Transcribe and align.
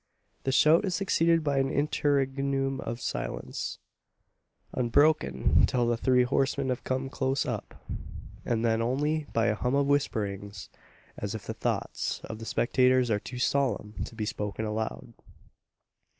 The 0.45 0.51
shout 0.51 0.83
is 0.83 0.95
succeeded 0.95 1.43
by 1.43 1.59
an 1.59 1.69
interregnum 1.69 2.79
of 2.81 2.99
silence 2.99 3.77
unbroken, 4.73 5.67
till 5.67 5.85
the 5.85 5.95
three 5.95 6.23
horsemen 6.23 6.69
have 6.69 6.83
come 6.83 7.07
close 7.07 7.45
up; 7.45 7.75
and 8.43 8.65
then 8.65 8.81
only 8.81 9.27
by 9.31 9.45
a 9.45 9.53
hum 9.53 9.75
of 9.75 9.85
whisperings, 9.85 10.71
as 11.17 11.35
if 11.35 11.45
the 11.45 11.53
thoughts 11.53 12.19
of 12.23 12.39
the 12.39 12.45
spectators 12.45 13.11
are 13.11 13.19
too 13.19 13.37
solemn 13.37 13.93
to 14.05 14.15
be 14.15 14.25
spoken 14.25 14.65
aloud. 14.65 15.13